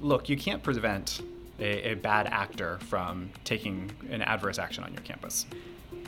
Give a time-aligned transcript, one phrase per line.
[0.00, 1.22] look, you can't prevent
[1.58, 5.46] a, a bad actor from taking an adverse action on your campus.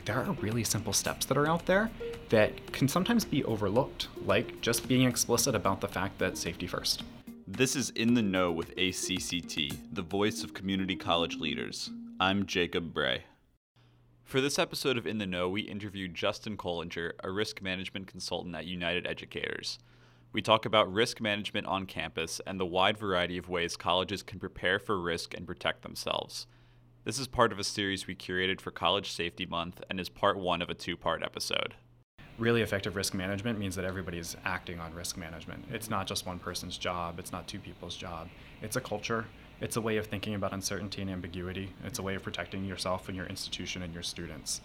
[0.04, 1.90] There are really simple steps that are out there
[2.30, 7.04] that can sometimes be overlooked, like just being explicit about the fact that safety first.
[7.46, 11.90] This is In the Know with ACCT, the voice of community college leaders.
[12.18, 13.24] I'm Jacob Bray.
[14.24, 18.54] For this episode of In the Know, we interviewed Justin Collinger, a risk management consultant
[18.56, 19.78] at United Educators.
[20.32, 24.40] We talk about risk management on campus and the wide variety of ways colleges can
[24.40, 26.46] prepare for risk and protect themselves.
[27.04, 30.38] This is part of a series we curated for College Safety Month and is part
[30.38, 31.74] one of a two part episode.
[32.38, 35.66] Really effective risk management means that everybody's acting on risk management.
[35.70, 38.28] It's not just one person's job, it's not two people's job.
[38.62, 39.26] It's a culture,
[39.60, 43.08] it's a way of thinking about uncertainty and ambiguity, it's a way of protecting yourself
[43.08, 44.62] and your institution and your students.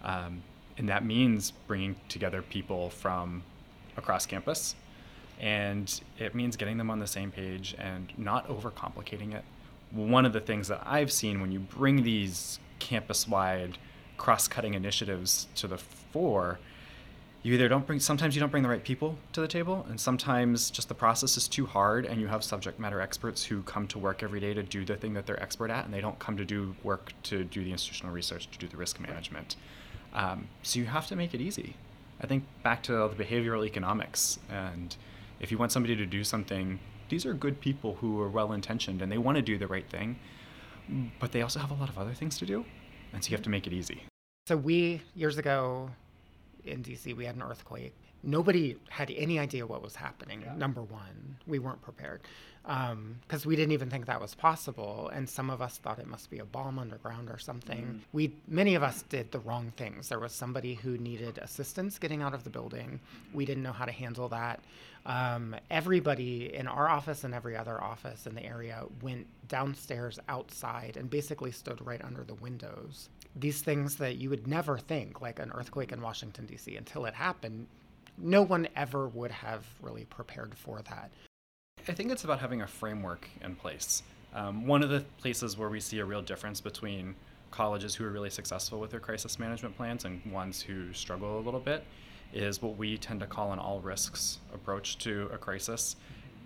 [0.00, 0.42] Um,
[0.78, 3.42] and that means bringing together people from
[3.98, 4.76] across campus
[5.40, 9.44] and it means getting them on the same page and not overcomplicating it.
[9.90, 13.78] One of the things that I've seen when you bring these campus wide
[14.18, 16.58] cross cutting initiatives to the fore,
[17.42, 19.98] you either don't bring, sometimes you don't bring the right people to the table, and
[19.98, 23.88] sometimes just the process is too hard, and you have subject matter experts who come
[23.88, 26.18] to work every day to do the thing that they're expert at, and they don't
[26.18, 29.56] come to do work to do the institutional research, to do the risk management.
[30.12, 31.76] Um, so you have to make it easy.
[32.20, 34.94] I think back to the behavioral economics and
[35.40, 39.02] if you want somebody to do something, these are good people who are well intentioned
[39.02, 40.18] and they want to do the right thing,
[41.18, 42.64] but they also have a lot of other things to do.
[43.12, 44.02] And so you have to make it easy.
[44.46, 45.90] So, we, years ago
[46.64, 47.94] in DC, we had an earthquake.
[48.22, 50.42] Nobody had any idea what was happening.
[50.42, 50.54] Yeah.
[50.54, 52.20] Number one, we weren't prepared
[52.62, 55.10] because um, we didn't even think that was possible.
[55.14, 57.84] And some of us thought it must be a bomb underground or something.
[57.84, 58.00] Mm.
[58.12, 60.08] We many of us did the wrong things.
[60.08, 63.00] There was somebody who needed assistance getting out of the building.
[63.32, 64.60] We didn't know how to handle that.
[65.06, 70.98] Um, everybody in our office and every other office in the area went downstairs outside
[70.98, 73.08] and basically stood right under the windows.
[73.34, 77.14] These things that you would never think, like an earthquake in Washington, D.C., until it
[77.14, 77.66] happened,
[78.20, 81.10] no one ever would have really prepared for that.
[81.88, 84.02] I think it's about having a framework in place.
[84.34, 87.14] Um, one of the places where we see a real difference between
[87.50, 91.42] colleges who are really successful with their crisis management plans and ones who struggle a
[91.42, 91.84] little bit
[92.32, 95.96] is what we tend to call an all risks approach to a crisis.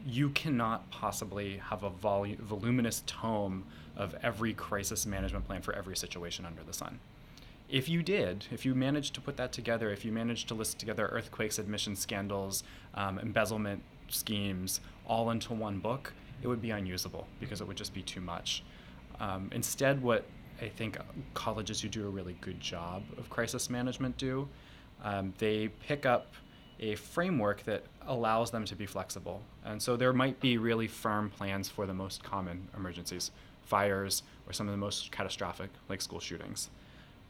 [0.06, 3.64] You cannot possibly have a volu- voluminous tome
[3.96, 6.98] of every crisis management plan for every situation under the sun.
[7.68, 10.78] If you did, if you managed to put that together, if you managed to list
[10.78, 12.62] together earthquakes, admission scandals,
[12.94, 17.94] um, embezzlement schemes all into one book, it would be unusable because it would just
[17.94, 18.62] be too much.
[19.18, 20.26] Um, instead, what
[20.60, 20.98] I think
[21.32, 24.48] colleges who do a really good job of crisis management do,
[25.02, 26.34] um, they pick up
[26.80, 29.42] a framework that allows them to be flexible.
[29.64, 33.30] And so there might be really firm plans for the most common emergencies,
[33.62, 36.68] fires, or some of the most catastrophic, like school shootings.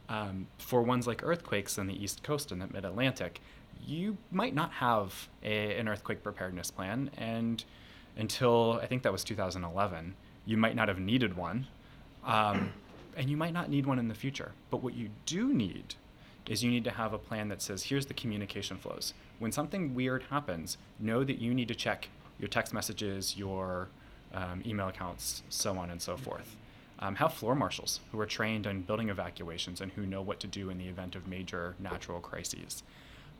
[0.07, 3.41] Um, for ones like earthquakes in the East Coast and the Mid Atlantic,
[3.85, 7.09] you might not have a, an earthquake preparedness plan.
[7.17, 7.63] And
[8.17, 10.15] until I think that was 2011,
[10.45, 11.67] you might not have needed one.
[12.23, 12.71] Um,
[13.15, 14.51] and you might not need one in the future.
[14.69, 15.95] But what you do need
[16.47, 19.13] is you need to have a plan that says here's the communication flows.
[19.39, 23.87] When something weird happens, know that you need to check your text messages, your
[24.33, 26.55] um, email accounts, so on and so forth.
[26.99, 30.47] Um, have floor marshals who are trained on building evacuations and who know what to
[30.47, 32.83] do in the event of major natural crises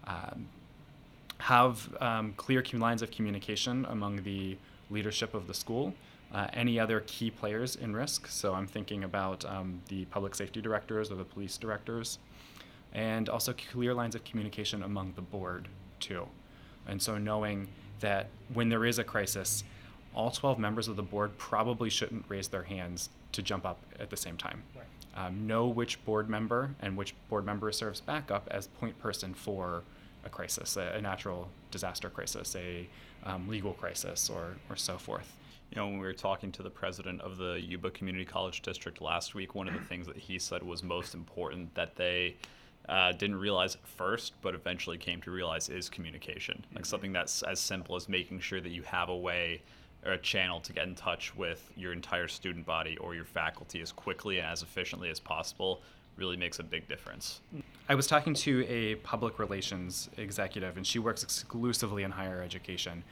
[0.08, 0.48] um,
[1.38, 4.58] have um, clear lines of communication among the
[4.90, 5.94] leadership of the school,
[6.34, 8.28] uh, any other key players in risk.
[8.28, 12.20] So I'm thinking about um, the public safety directors or the police directors,
[12.94, 15.68] and also clear lines of communication among the board
[16.00, 16.28] too.
[16.88, 17.68] And so knowing
[18.00, 19.64] that when there is a crisis,
[20.14, 24.10] all 12 members of the board probably shouldn't raise their hands to jump up at
[24.10, 24.64] the same time.
[24.76, 24.86] Right.
[25.26, 29.84] Um, know which board member and which board member serves backup as point person for
[30.26, 32.88] a crisis, a, a natural disaster crisis, a
[33.24, 35.34] um, legal crisis, or, or so forth.
[35.72, 39.02] You know, when we were talking to the president of the Yuba Community College District
[39.02, 42.36] last week, one of the things that he said was most important that they
[42.88, 46.64] uh, didn't realize at first, but eventually came to realize is communication.
[46.72, 46.90] Like mm-hmm.
[46.90, 49.62] something that's as simple as making sure that you have a way
[50.06, 53.82] or a channel to get in touch with your entire student body or your faculty
[53.82, 55.82] as quickly and as efficiently as possible
[56.18, 57.42] really makes a big difference.
[57.90, 63.04] I was talking to a public relations executive, and she works exclusively in higher education.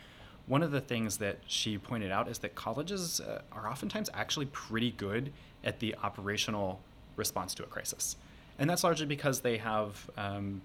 [0.48, 4.48] One of the things that she pointed out is that colleges uh, are oftentimes actually
[4.48, 5.32] pretty good
[5.64, 6.80] at the operational
[7.16, 8.18] response to a crisis,
[8.60, 10.62] and that's largely because they have um,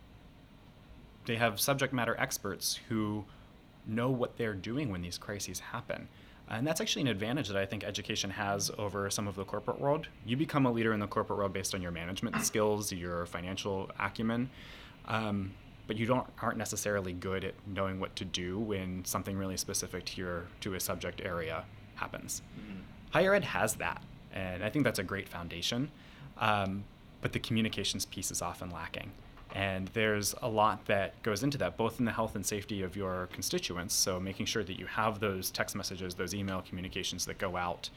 [1.26, 3.25] they have subject matter experts who
[3.88, 6.08] know what they're doing when these crises happen.
[6.50, 9.81] And that's actually an advantage that I think education has over some of the corporate
[9.81, 10.08] world.
[10.25, 13.90] You become a leader in the corporate world based on your management skills, your financial
[13.99, 14.49] acumen,
[15.06, 15.52] um,
[15.87, 20.05] but you don't aren't necessarily good at knowing what to do when something really specific
[20.06, 21.64] to your to a subject area
[21.96, 22.43] happens.
[22.58, 22.81] Mm-hmm.
[23.11, 24.02] Higher ed has that,
[24.32, 25.90] and I think that's a great foundation.
[26.38, 26.85] Um,
[27.20, 29.11] but the communications piece is often lacking.
[29.58, 32.94] And there's a lot that goes into that, both in the health and safety of
[32.94, 33.93] your constituents.
[33.93, 37.90] So making sure that you have those text messages, those email communications that go out,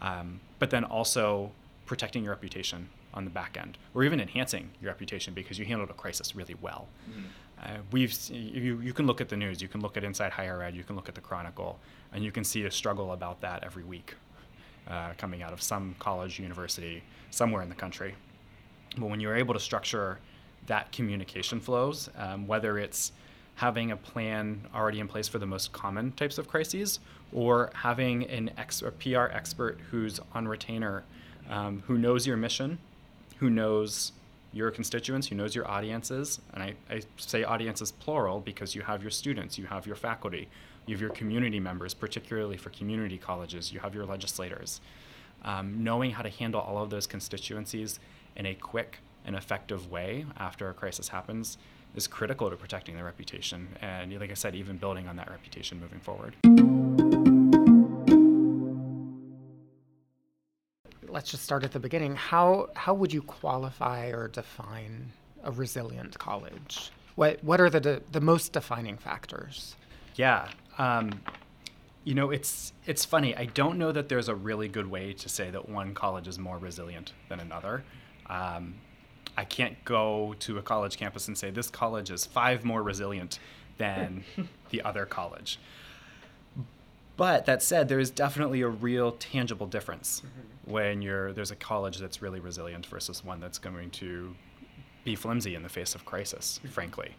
[0.00, 1.52] um, but then also
[1.84, 5.90] protecting your reputation on the back end, or even enhancing your reputation because you handled
[5.90, 6.88] a crisis really well.
[7.10, 7.20] Mm-hmm.
[7.62, 10.62] Uh, we've you, you can look at the news, you can look at Inside Higher
[10.62, 11.78] Ed, you can look at the Chronicle,
[12.14, 14.14] and you can see a struggle about that every week
[14.88, 18.14] uh, coming out of some college, university, somewhere in the country.
[18.96, 20.18] But when you're able to structure
[20.66, 23.12] that communication flows, um, whether it's
[23.56, 27.00] having a plan already in place for the most common types of crises
[27.32, 31.04] or having an ex- a PR expert who's on retainer
[31.50, 32.78] um, who knows your mission,
[33.38, 34.12] who knows
[34.52, 36.40] your constituents, who knows your audiences.
[36.52, 40.48] And I, I say audiences plural because you have your students, you have your faculty,
[40.86, 44.80] you have your community members, particularly for community colleges, you have your legislators.
[45.44, 47.98] Um, knowing how to handle all of those constituencies
[48.36, 51.58] in a quick and effective way after a crisis happens
[51.94, 53.68] is critical to protecting their reputation.
[53.80, 56.34] And like I said, even building on that reputation moving forward.
[61.06, 62.16] Let's just start at the beginning.
[62.16, 65.12] How, how would you qualify or define
[65.44, 66.90] a resilient college?
[67.16, 69.76] What, what are the, de- the most defining factors?
[70.16, 70.48] Yeah.
[70.78, 71.20] Um,
[72.04, 73.36] you know, it's it's funny.
[73.36, 76.38] I don't know that there's a really good way to say that one college is
[76.38, 77.84] more resilient than another.
[78.26, 78.74] Um,
[79.36, 83.38] I can't go to a college campus and say this college is five more resilient
[83.78, 84.24] than
[84.70, 85.58] the other college.
[87.16, 90.72] But that said, there is definitely a real tangible difference mm-hmm.
[90.72, 94.34] when you're there's a college that's really resilient versus one that's going to
[95.04, 97.14] be flimsy in the face of crisis, frankly.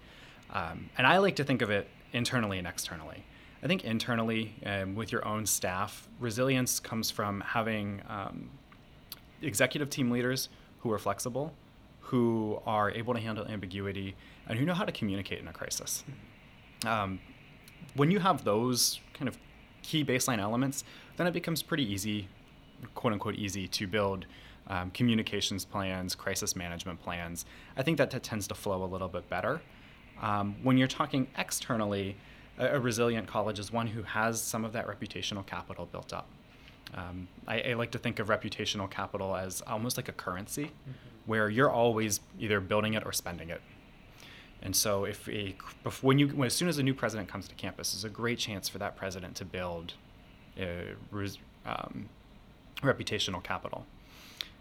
[0.52, 3.24] Um, and I like to think of it internally and externally.
[3.62, 8.50] I think internally, um, with your own staff, resilience comes from having um,
[9.42, 10.50] executive team leaders
[10.80, 11.54] who are flexible,
[12.14, 14.16] who are able to handle ambiguity,
[14.48, 16.04] and who know how to communicate in a crisis.
[16.86, 17.20] Um,
[17.96, 19.36] when you have those kind of
[19.82, 20.84] key baseline elements,
[21.18, 22.28] then it becomes pretty easy,
[22.94, 24.28] quote unquote, easy to build
[24.68, 27.48] um, communications plans, crisis management plans.
[27.76, 29.60] I think that t- tends to flow a little bit better.
[30.22, 32.16] Um, when you're talking externally,
[32.60, 36.28] a, a, resilient college is one who has some of that reputational capital built up.
[36.94, 41.13] Um, I, I, like to think of reputational capital as almost like a currency, mm-hmm.
[41.26, 43.62] Where you're always either building it or spending it.
[44.62, 45.56] And so, if a
[46.02, 48.40] when you when, as soon as a new president comes to campus, there's a great
[48.40, 49.94] chance for that president to build
[50.58, 50.96] a,
[51.66, 52.08] um,
[52.82, 53.86] reputational capital.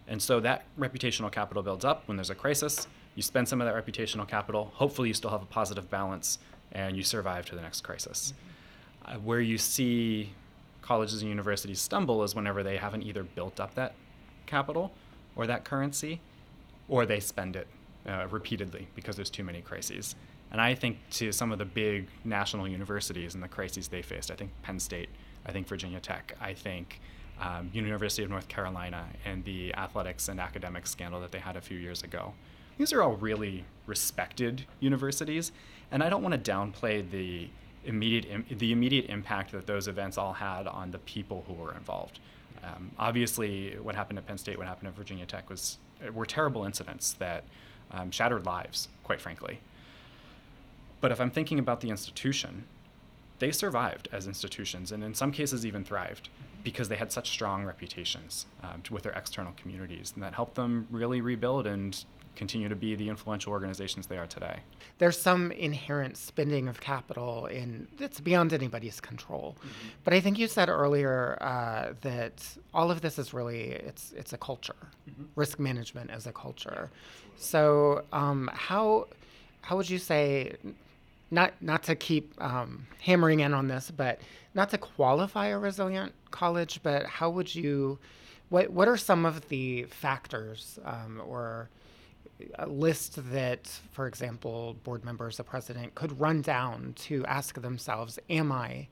[0.09, 2.89] And so that reputational capital builds up when there's a crisis.
[3.15, 4.73] You spend some of that reputational capital.
[4.75, 6.39] Hopefully, you still have a positive balance
[6.73, 8.33] and you survive to the next crisis.
[8.33, 9.17] Mm-hmm.
[9.17, 10.31] Uh, where you see
[10.81, 13.95] colleges and universities stumble is whenever they haven't either built up that
[14.47, 14.93] capital
[15.37, 16.21] or that currency,
[16.93, 17.67] or they spend it
[18.07, 20.15] uh, repeatedly because there's too many crises.
[20.51, 24.31] And I think to some of the big national universities and the crises they faced,
[24.31, 25.09] I think Penn State,
[25.47, 27.01] I think Virginia Tech, I think
[27.41, 31.63] um, University of North Carolina, and the athletics and academic scandal that they had a
[31.63, 32.35] few years ago.
[32.77, 35.51] These are all really respected universities,
[35.91, 37.49] and I don't want to downplay the
[37.87, 41.75] immediate Im- the immediate impact that those events all had on the people who were
[41.75, 42.21] involved.
[42.63, 45.79] Um, obviously, what happened at Penn State, what happened at Virginia Tech, was
[46.11, 47.45] were terrible incidents that
[47.91, 49.61] um, shattered lives, quite frankly.
[51.01, 52.65] But if I'm thinking about the institution,
[53.39, 56.29] they survived as institutions, and in some cases even thrived
[56.63, 60.87] because they had such strong reputations um, with their external communities, and that helped them
[60.91, 62.05] really rebuild and
[62.37, 64.61] continue to be the influential organizations they are today.
[64.99, 69.57] There's some inherent spending of capital in that's beyond anybody's control.
[69.59, 69.89] Mm-hmm.
[70.05, 74.33] But I think you said earlier uh, that all of this is really it's it's
[74.33, 74.77] a culture.
[75.09, 75.25] Mm-hmm.
[75.35, 76.91] Risk management as a culture.
[77.37, 79.09] So um, how
[79.63, 80.57] how would you say
[81.31, 84.21] not not to keep um, hammering in on this, but
[84.55, 87.99] not to qualify a resilient college, but how would you
[88.51, 91.71] what what are some of the factors um, or
[92.59, 98.19] a list that, for example, board members, the president could run down to ask themselves,
[98.29, 98.89] "Am I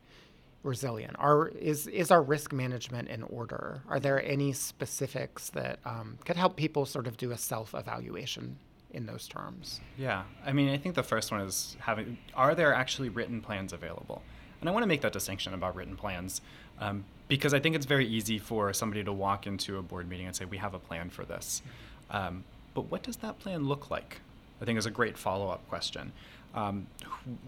[0.63, 1.17] resilient?
[1.19, 3.83] Are is is our risk management in order?
[3.89, 8.59] Are there any specifics that um, could help people sort of do a self evaluation
[8.93, 12.75] in those terms?" Yeah, I mean, I think the first one is having: Are there
[12.75, 14.23] actually written plans available?
[14.61, 16.43] And I want to make that distinction about written plans.
[16.79, 20.27] Um, because I think it's very easy for somebody to walk into a board meeting
[20.27, 21.63] and say, "We have a plan for this,"
[22.11, 22.45] um,
[22.81, 24.23] but what does that plan look like?
[24.61, 26.13] I think is a great follow-up question.
[26.55, 26.87] Um,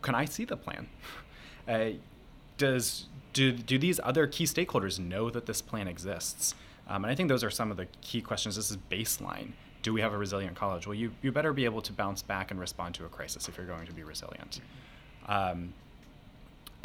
[0.03, 0.89] can I see the plan?
[1.69, 1.91] Uh,
[2.59, 6.57] does do do these other key stakeholders know that this plan exists?
[6.89, 8.57] Um, and I think those are some of the key questions.
[8.57, 9.53] This is baseline.
[9.83, 10.89] Do we have a resilient college?
[10.89, 13.57] Well, you, you better be able to bounce back and respond to a crisis if
[13.57, 14.61] you're going to be resilient.
[15.29, 15.73] Um,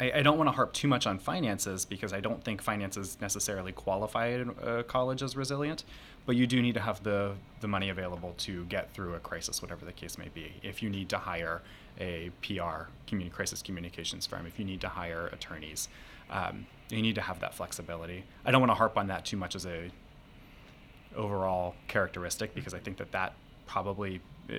[0.00, 3.18] I, I, don't want to harp too much on finances because I don't think finances
[3.20, 5.84] necessarily qualify a college as resilient,
[6.26, 9.60] but you do need to have the, the money available to get through a crisis,
[9.60, 10.52] whatever the case may be.
[10.62, 11.62] If you need to hire
[12.00, 15.88] a PR, communi- crisis communications firm, if you need to hire attorneys,
[16.30, 18.24] um, you need to have that flexibility.
[18.44, 19.90] I don't want to harp on that too much as a
[21.16, 23.34] overall characteristic because I think that that
[23.66, 24.54] probably uh,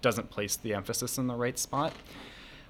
[0.00, 1.92] doesn't place the emphasis in the right spot.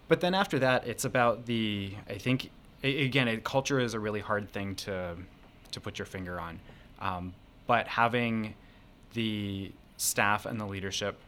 [0.09, 2.51] But then after that, it's about the I think
[2.83, 5.17] again, it, culture is a really hard thing to
[5.73, 6.61] to put your finger on,
[7.01, 7.35] um,
[7.67, 8.55] but having
[9.15, 11.19] the staff and the leadership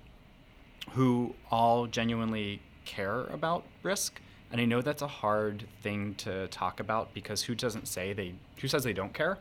[0.93, 6.81] who all genuinely care about risk and I know that's a hard thing to talk
[6.81, 9.39] about because who doesn't say they who says they don't care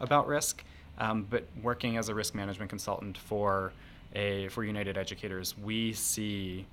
[0.00, 0.64] about risk?
[0.98, 3.72] Um, but working as a risk management consultant for
[4.14, 6.66] a for United Educators, we see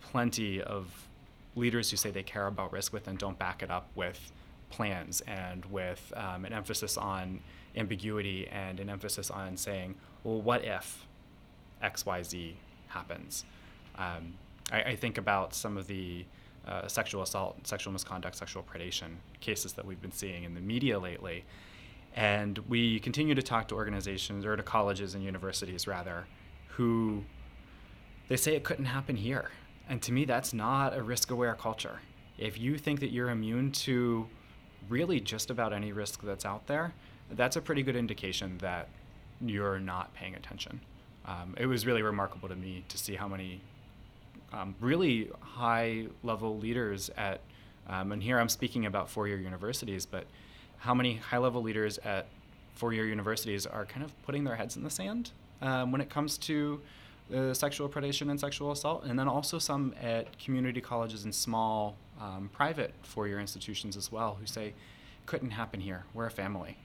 [0.00, 1.08] plenty of
[1.56, 4.32] leaders who say they care about risk with and don't back it up with
[4.70, 7.40] plans and with um, an emphasis on
[7.76, 9.94] ambiguity and an emphasis on saying,
[10.24, 11.06] well, what if
[11.82, 12.56] X, Y, Z
[12.88, 13.44] happens?
[13.96, 14.34] Um,
[14.70, 16.24] I, I, think about some of the
[16.66, 20.98] uh, sexual assault, sexual misconduct, sexual predation cases that we've been seeing in the media
[20.98, 21.44] lately.
[22.14, 26.26] And we continue to talk to organizations or to colleges and universities rather
[26.68, 27.24] who
[28.28, 29.50] they say it couldn't happen here.
[29.88, 32.00] And to me, that's not a risk aware culture.
[32.38, 34.28] If you think that you're immune to
[34.88, 36.92] really just about any risk that's out there,
[37.30, 38.88] that's a pretty good indication that
[39.40, 40.80] you're not paying attention.
[41.26, 43.60] Um, it was really remarkable to me to see how many
[44.52, 47.40] um, really high level leaders at,
[47.88, 50.26] um, and here I'm speaking about four year universities, but
[50.78, 52.26] how many high level leaders at
[52.74, 56.10] four year universities are kind of putting their heads in the sand um, when it
[56.10, 56.80] comes to
[57.34, 61.96] uh, sexual predation and sexual assault, and then also some at community colleges and small
[62.20, 64.74] um, private four year institutions as well who say,
[65.26, 66.04] couldn't happen here.
[66.14, 66.76] We're a family.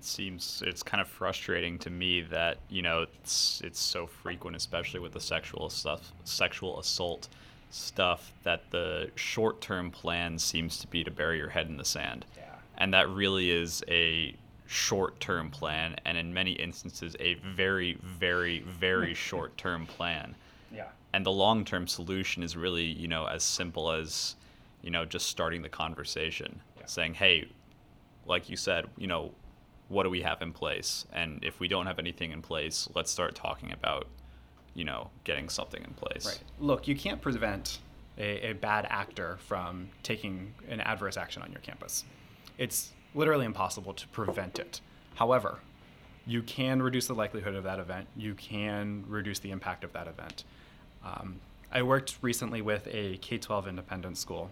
[0.00, 4.56] it seems it's kind of frustrating to me that you know it's it's so frequent,
[4.56, 7.28] especially with the sexual stuff, sexual assault
[7.70, 11.84] stuff, that the short term plan seems to be to bury your head in the
[11.84, 12.44] sand, yeah.
[12.78, 14.34] and that really is a
[14.70, 20.34] short term plan, and in many instances a very very very short term plan.
[20.72, 20.88] Yeah.
[21.12, 24.36] And the long term solution is really you know as simple as
[24.82, 26.86] you know just starting the conversation, yeah.
[26.86, 27.48] saying hey
[28.26, 29.32] like you said, you know,
[29.88, 31.04] what do we have in place?
[31.12, 34.06] And if we don't have anything in place, let's start talking about,
[34.74, 36.26] you know, getting something in place.
[36.26, 36.40] Right.
[36.60, 37.80] Look, you can't prevent
[38.16, 42.04] a, a bad actor from taking an adverse action on your campus.
[42.56, 44.80] It's literally impossible to prevent it.
[45.14, 45.58] However,
[46.26, 48.06] you can reduce the likelihood of that event.
[48.16, 50.44] You can reduce the impact of that event.
[51.04, 51.40] Um,
[51.72, 54.50] I worked recently with a K 12 independent school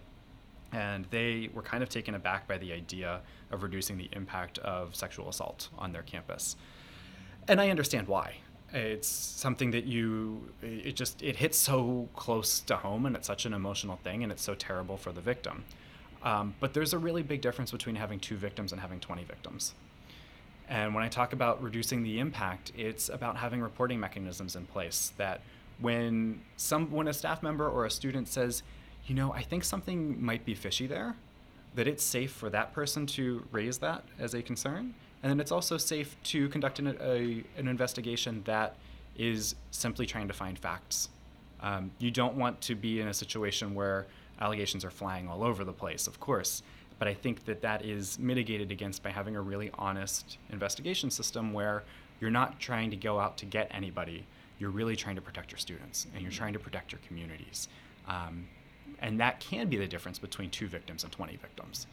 [0.73, 4.95] and they were kind of taken aback by the idea of reducing the impact of
[4.95, 6.57] sexual assault on their campus.
[7.47, 8.37] And I understand why.
[8.73, 13.47] It's something that you, it just, it hits so close to home and it's such
[13.47, 15.65] an emotional thing and it's so terrible for the victim.
[16.23, 19.75] Um, but there's a really big difference between having two victims and having 20 victims.
[20.69, 25.13] And when I talk about reducing the impact, it's about having reporting mechanisms in place
[25.17, 25.41] that
[25.81, 28.63] when some when a staff member or a student says,
[29.07, 31.17] you know, I think something might be fishy there,
[31.75, 34.95] that it's safe for that person to raise that as a concern.
[35.23, 38.77] And then it's also safe to conduct an, a, an investigation that
[39.17, 41.09] is simply trying to find facts.
[41.61, 44.07] Um, you don't want to be in a situation where
[44.41, 46.63] allegations are flying all over the place, of course.
[46.99, 51.53] But I think that that is mitigated against by having a really honest investigation system
[51.53, 51.85] where
[52.21, 54.27] you're not trying to go out to get anybody.
[54.59, 57.69] You're really trying to protect your students and you're trying to protect your communities.
[58.09, 58.49] Um,
[59.01, 61.87] and that can be the difference between two victims and 20 victims.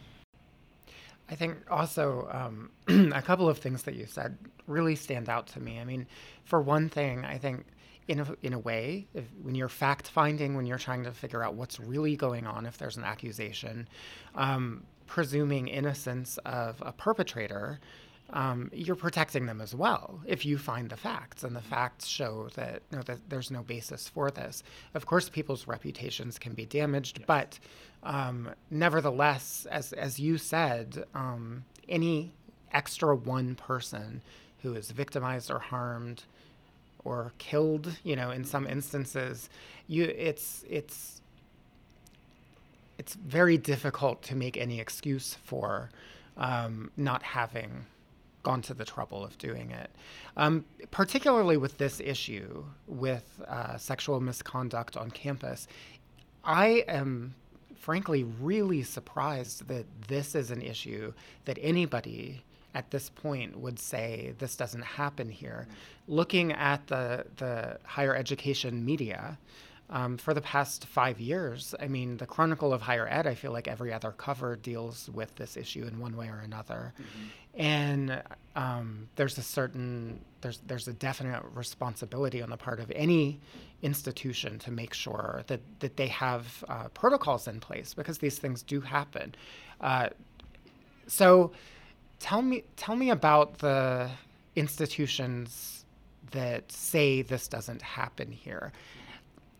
[1.29, 2.71] I think also um,
[3.13, 4.37] a couple of things that you said
[4.67, 5.79] really stand out to me.
[5.79, 6.07] I mean,
[6.43, 7.65] for one thing, I think
[8.07, 11.43] in a, in a way, if, when you're fact finding, when you're trying to figure
[11.43, 13.87] out what's really going on, if there's an accusation,
[14.35, 17.79] um, presuming innocence of a perpetrator
[18.31, 22.49] um, you're protecting them as well if you find the facts and the facts show
[22.55, 24.63] that, no, that there's no basis for this.
[24.93, 27.25] Of course, people's reputations can be damaged, yes.
[27.27, 27.59] but
[28.03, 32.33] um, nevertheless, as, as you said, um, any
[32.71, 34.21] extra one person
[34.63, 36.23] who is victimized or harmed
[37.05, 39.49] or killed, you know, in some instances,
[39.87, 41.21] you it's it's
[42.97, 45.89] it's very difficult to make any excuse for
[46.37, 47.85] um, not having
[48.43, 49.89] gone to the trouble of doing it.
[50.37, 55.67] Um, particularly with this issue, with uh, sexual misconduct on campus,
[56.43, 57.33] I am
[57.75, 61.13] frankly really surprised that this is an issue
[61.45, 62.43] that anybody
[62.75, 65.67] at this point would say this doesn't happen here.
[66.07, 69.39] Looking at the, the higher education media,
[69.89, 71.75] um, for the past five years.
[71.79, 75.35] I mean, the Chronicle of Higher Ed, I feel like every other cover deals with
[75.35, 76.93] this issue in one way or another.
[76.99, 77.61] Mm-hmm.
[77.61, 78.23] And
[78.55, 83.39] um, there's a certain, there's, there's a definite responsibility on the part of any
[83.81, 88.63] institution to make sure that, that they have uh, protocols in place because these things
[88.63, 89.35] do happen.
[89.79, 90.09] Uh,
[91.07, 91.51] so
[92.25, 94.09] tell me, tell me about the
[94.55, 95.85] institutions
[96.31, 98.73] that say this doesn't happen here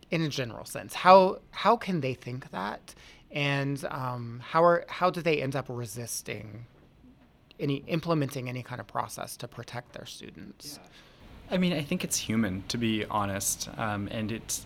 [0.10, 0.95] in a general sense.
[0.95, 2.95] How how can they think that,
[3.29, 6.65] and um, how are how do they end up resisting
[7.60, 10.79] any implementing any kind of process to protect their students?
[10.81, 11.55] Yeah.
[11.55, 14.65] I mean, I think it's human to be honest, um, and it's.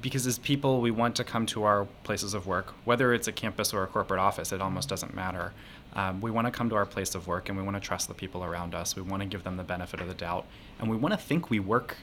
[0.00, 3.32] Because as people, we want to come to our places of work, whether it's a
[3.32, 5.52] campus or a corporate office, it almost doesn't matter.
[5.94, 8.08] Um, we want to come to our place of work and we want to trust
[8.08, 8.96] the people around us.
[8.96, 10.44] We want to give them the benefit of the doubt.
[10.80, 11.96] And we want to think we work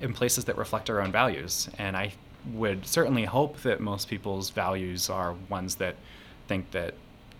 [0.00, 1.68] in places that reflect our own values.
[1.76, 2.12] And I
[2.52, 5.96] would certainly hope that most people's values are ones that
[6.46, 6.94] think that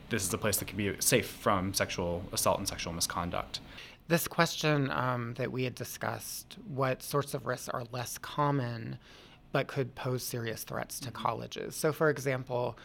[0.08, 3.60] this is a place that can be safe from sexual assault and sexual misconduct.
[4.08, 8.98] This question um, that we had discussed what sorts of risks are less common
[9.52, 11.22] but could pose serious threats to mm-hmm.
[11.22, 11.74] colleges?
[11.74, 12.78] So, for example,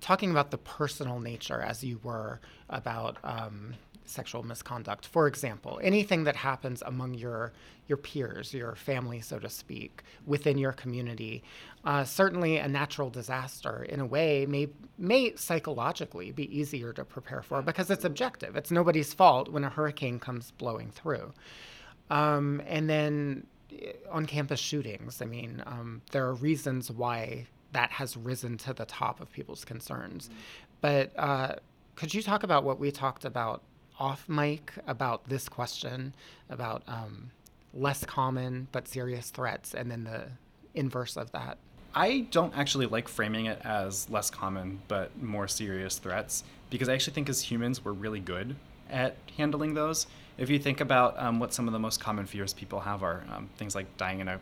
[0.00, 3.74] talking about the personal nature, as you were about um,
[4.10, 5.06] sexual misconduct.
[5.06, 7.52] For example, anything that happens among your
[7.86, 11.42] your peers, your family, so to speak, within your community,
[11.84, 17.42] uh, certainly a natural disaster in a way may may psychologically be easier to prepare
[17.42, 18.56] for because it's objective.
[18.56, 21.32] It's nobody's fault when a hurricane comes blowing through.
[22.10, 23.46] Um, and then
[24.10, 28.84] on campus shootings, I mean, um, there are reasons why that has risen to the
[28.84, 30.26] top of people's concerns.
[30.26, 30.34] Mm-hmm.
[30.80, 31.54] But uh,
[31.94, 33.62] could you talk about what we talked about
[33.98, 36.14] off mic about this question
[36.48, 37.30] about um,
[37.74, 40.26] less common but serious threats, and then the
[40.74, 41.58] inverse of that.
[41.94, 46.94] I don't actually like framing it as less common but more serious threats because I
[46.94, 48.54] actually think as humans we're really good
[48.90, 50.06] at handling those.
[50.38, 53.24] If you think about um, what some of the most common fears people have are
[53.32, 54.40] um, things like dying in a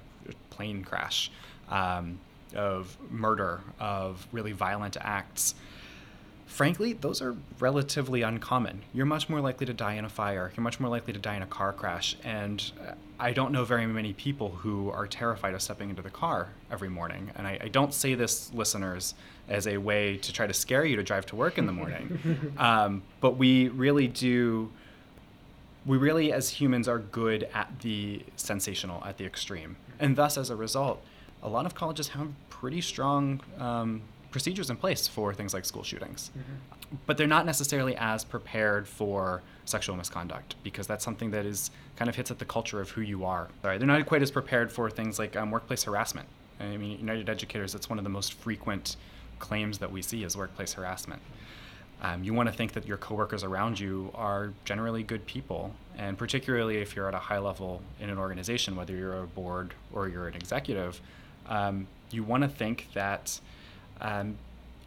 [0.51, 1.31] plane crash,
[1.69, 2.19] um,
[2.55, 5.55] of murder, of really violent acts
[6.49, 8.83] frankly, those are relatively uncommon.
[8.93, 11.37] You're much more likely to die in a fire, you're much more likely to die
[11.37, 12.17] in a car crash.
[12.25, 12.73] And
[13.21, 16.89] I don't know very many people who are terrified of stepping into the car every
[16.89, 17.31] morning.
[17.37, 19.15] And I, I don't say this, listeners,
[19.49, 22.55] as a way to try to scare you to drive to work in the morning.
[22.59, 24.71] um, but we really do.
[25.87, 29.77] We really, as humans, are good at the sensational, at the extreme.
[29.99, 31.03] And thus, as a result,
[31.43, 35.83] a lot of colleges have pretty strong um, procedures in place for things like school
[35.83, 36.31] shootings.
[36.31, 36.97] Mm-hmm.
[37.07, 42.09] But they're not necessarily as prepared for sexual misconduct because that's something that is kind
[42.09, 43.49] of hits at the culture of who you are.
[43.63, 43.79] Right?
[43.79, 46.29] They're not quite as prepared for things like um, workplace harassment.
[46.61, 48.97] I mean, United Educators, it's one of the most frequent
[49.39, 51.23] claims that we see is workplace harassment.
[52.01, 56.17] Um, you want to think that your coworkers around you are generally good people, and
[56.17, 60.09] particularly if you're at a high level in an organization, whether you're a board or
[60.09, 61.01] you're an executive,
[61.47, 63.41] um, you want to think that
[64.01, 64.37] um,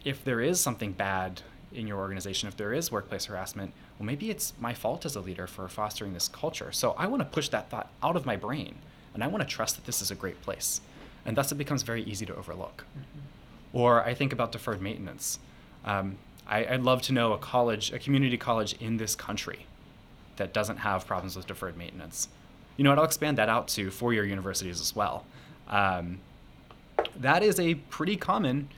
[0.04, 4.30] if there is something bad in your organization, if there is workplace harassment, well, maybe
[4.30, 6.72] it's my fault as a leader for fostering this culture.
[6.72, 8.76] So I want to push that thought out of my brain,
[9.14, 10.80] and I want to trust that this is a great place.
[11.24, 12.84] And thus it becomes very easy to overlook.
[12.90, 13.76] Mm-hmm.
[13.78, 15.38] Or I think about deferred maintenance.
[15.84, 19.66] Um, I, would love to know a college, a community college in this country
[20.36, 22.28] that doesn't have problems with deferred maintenance.
[22.76, 22.98] You know what?
[22.98, 25.24] I'll expand that out to four year universities as well.
[25.68, 26.20] Um,
[27.16, 28.68] that is a pretty common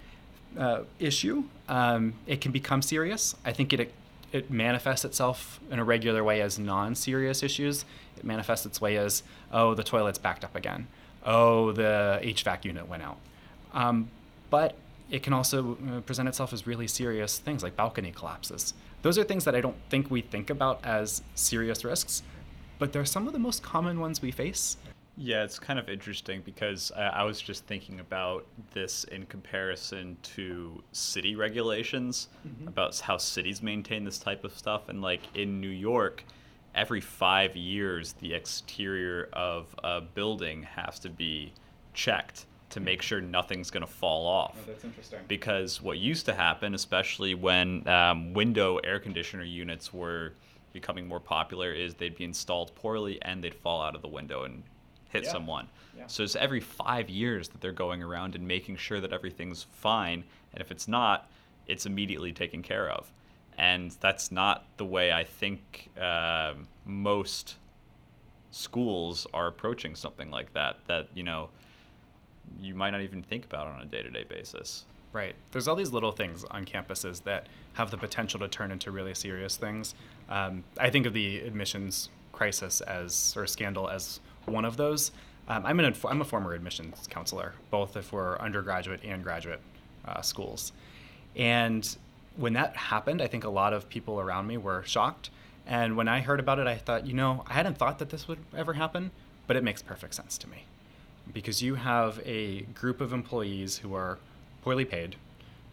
[0.58, 1.44] uh, issue.
[1.68, 3.34] Um, it can become serious.
[3.44, 3.92] I think it
[4.32, 7.84] it manifests itself in a regular way as non-serious issues.
[8.16, 10.88] It manifests its way as oh the toilet's backed up again.
[11.24, 13.18] Oh the HVAC unit went out.
[13.72, 14.10] Um,
[14.50, 14.74] but
[15.10, 18.74] it can also uh, present itself as really serious things like balcony collapses.
[19.02, 22.22] Those are things that I don't think we think about as serious risks,
[22.78, 24.76] but they're some of the most common ones we face.
[25.16, 30.16] Yeah, it's kind of interesting because I, I was just thinking about this in comparison
[30.22, 32.66] to city regulations mm-hmm.
[32.68, 34.88] about how cities maintain this type of stuff.
[34.88, 36.24] And like in New York,
[36.74, 41.53] every five years, the exterior of a building has to be
[41.92, 44.57] checked to make sure nothing's going to fall off.
[44.59, 45.20] Oh, that's interesting.
[45.29, 50.33] Because what used to happen, especially when um, window air conditioner units were
[50.72, 54.42] becoming more popular, is they'd be installed poorly and they'd fall out of the window
[54.42, 54.64] and
[55.14, 55.33] hit yeah.
[55.33, 55.68] someone.
[55.96, 56.07] Yeah.
[56.09, 60.24] So it's every five years that they're going around and making sure that everything's fine.
[60.53, 61.31] And if it's not,
[61.66, 63.11] it's immediately taken care of.
[63.57, 67.57] And that's not the way I think uh, most
[68.50, 70.79] schools are approaching something like that.
[70.88, 71.48] That, you know,
[72.61, 74.85] you might not even think about on a day to day basis.
[75.12, 75.37] Right.
[75.53, 79.14] There's all these little things on campuses that have the potential to turn into really
[79.14, 79.94] serious things.
[80.29, 85.11] Um, I think of the admissions crisis as or scandal as one of those.
[85.46, 89.61] Um, I'm, an, I'm a former admissions counselor, both for undergraduate and graduate
[90.07, 90.72] uh, schools.
[91.37, 91.96] And
[92.37, 95.30] when that happened, I think a lot of people around me were shocked.
[95.66, 98.28] And when I heard about it, I thought, you know, I hadn't thought that this
[98.28, 99.11] would ever happen,
[99.46, 100.64] but it makes perfect sense to me.
[101.33, 104.18] Because you have a group of employees who are
[104.62, 105.16] poorly paid,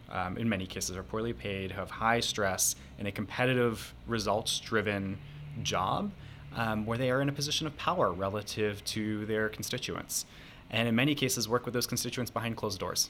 [0.10, 5.17] um, in many cases are poorly paid, have high stress, and a competitive, results driven
[5.63, 6.12] job
[6.55, 10.25] um, where they are in a position of power relative to their constituents.
[10.69, 13.09] And in many cases, work with those constituents behind closed doors.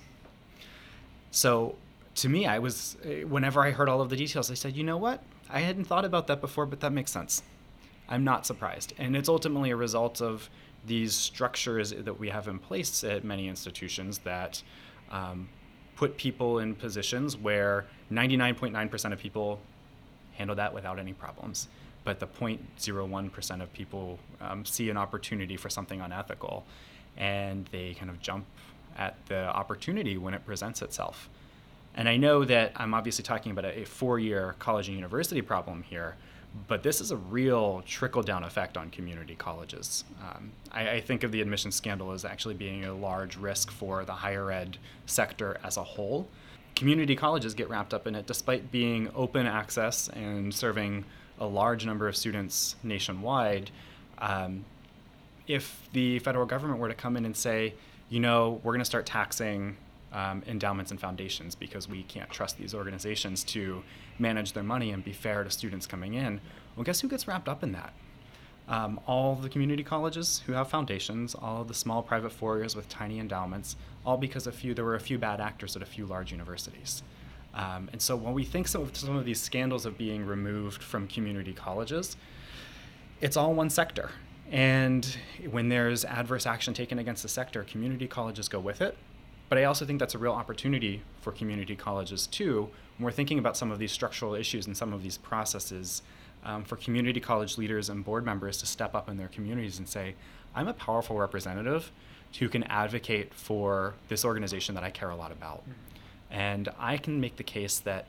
[1.32, 1.76] So
[2.16, 4.84] to me, I was, eh, whenever I heard all of the details, I said, you
[4.84, 5.24] know what?
[5.50, 7.44] I hadn't thought about that before, but that makes sense.
[8.10, 8.94] I'm not surprised.
[8.98, 10.50] And it's ultimately a result of
[10.86, 14.62] these structures that we have in place at many institutions that
[15.12, 15.48] um,
[15.96, 19.60] put people in positions where 99.9% of people
[20.34, 21.68] handle that without any problems
[22.04, 26.66] but the 0.01% of people um, see an opportunity for something unethical
[27.18, 28.46] and they kind of jump
[28.98, 31.30] at the opportunity when it presents itself.
[31.96, 35.42] And I know that I'm obviously talking about a, a four year college and university
[35.42, 36.16] problem here,
[36.68, 40.04] but this is a real trickle down effect on community colleges.
[40.22, 44.04] Um, I, I, think of the admission scandal as actually being a large risk for
[44.04, 46.28] the higher ed sector as a whole.
[46.76, 51.06] Community colleges get wrapped up in it despite being open access and serving
[51.42, 53.72] a large number of students nationwide,
[54.20, 54.64] um,
[55.48, 57.74] if the federal government were to come in and say,
[58.10, 59.76] you know, we're going to start taxing
[60.14, 63.84] um, endowments and foundations because we can't trust these organizations to
[64.20, 66.40] manage their money and be fair to students coming in,
[66.76, 67.94] well, guess who gets wrapped up in that?
[68.68, 72.88] Um, all the community colleges who have foundations, all the small private four years with
[72.88, 73.76] tiny endowments,
[74.06, 77.02] all because a few there were a few bad actors at a few large universities.
[77.54, 80.82] Um, and so when we think some of, some of these scandals of being removed
[80.82, 82.16] from community colleges,
[83.20, 84.12] it's all one sector.
[84.52, 85.06] And
[85.50, 88.98] when there's adverse action taken against the sector, community colleges go with it.
[89.50, 93.40] But I also think that's a real opportunity for community colleges too, when we're thinking
[93.40, 96.02] about some of these structural issues and some of these processes,
[96.44, 99.88] um, for community college leaders and board members to step up in their communities and
[99.88, 100.16] say,
[100.56, 101.92] I'm a powerful representative
[102.40, 105.62] who can advocate for this organization that I care a lot about.
[105.62, 105.72] Mm-hmm.
[106.32, 108.06] And I can make the case that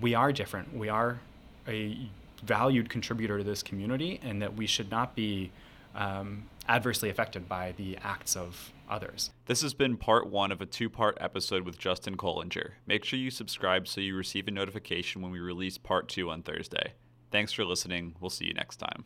[0.00, 0.76] we are different.
[0.76, 1.20] We are
[1.66, 2.08] a
[2.42, 5.50] valued contributor to this community, and that we should not be
[5.94, 9.30] um, adversely affected by the acts of others.
[9.46, 12.72] This has been part one of a two part episode with Justin Kollinger.
[12.86, 16.42] Make sure you subscribe so you receive a notification when we release part two on
[16.42, 16.92] Thursday.
[17.30, 18.14] Thanks for listening.
[18.20, 19.02] We'll see you next time.